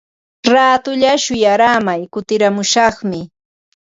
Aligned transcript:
Raatulla 0.53 1.11
shuyaaramay 1.23 2.01
kutiramushaqmi. 2.13 3.19